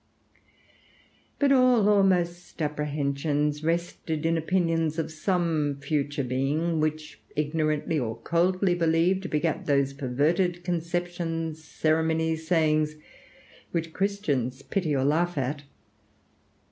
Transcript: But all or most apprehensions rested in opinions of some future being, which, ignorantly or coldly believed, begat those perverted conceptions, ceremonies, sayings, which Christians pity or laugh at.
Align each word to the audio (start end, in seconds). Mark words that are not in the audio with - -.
But 1.37 1.51
all 1.51 1.87
or 1.87 2.03
most 2.03 2.59
apprehensions 2.59 3.63
rested 3.63 4.25
in 4.25 4.35
opinions 4.35 4.97
of 4.97 5.11
some 5.11 5.79
future 5.79 6.23
being, 6.23 6.79
which, 6.79 7.21
ignorantly 7.35 7.99
or 7.99 8.15
coldly 8.17 8.73
believed, 8.73 9.29
begat 9.29 9.67
those 9.67 9.93
perverted 9.93 10.63
conceptions, 10.63 11.63
ceremonies, 11.63 12.47
sayings, 12.47 12.95
which 13.69 13.93
Christians 13.93 14.63
pity 14.63 14.95
or 14.95 15.03
laugh 15.03 15.37
at. 15.37 15.65